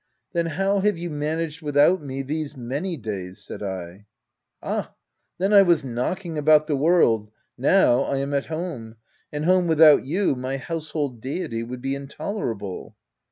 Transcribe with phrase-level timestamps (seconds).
[0.33, 4.05] "Then how have you managed without me, these many days Y 3 said I."
[4.63, 4.95] Ah!
[5.37, 8.95] then I was knocking about the world, now I am at home;
[9.31, 12.95] and home without you, my household deity would be intolerable."